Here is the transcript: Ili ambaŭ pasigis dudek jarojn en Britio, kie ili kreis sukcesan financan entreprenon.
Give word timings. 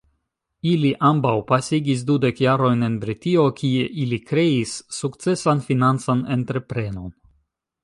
Ili 0.69 0.91
ambaŭ 1.09 1.33
pasigis 1.51 2.01
dudek 2.07 2.41
jarojn 2.45 2.81
en 2.87 2.95
Britio, 3.03 3.45
kie 3.61 3.85
ili 4.07 4.19
kreis 4.33 4.73
sukcesan 5.03 5.65
financan 5.71 6.27
entreprenon. 6.41 7.17